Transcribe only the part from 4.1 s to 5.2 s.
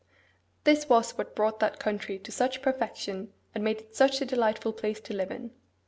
a delightful place to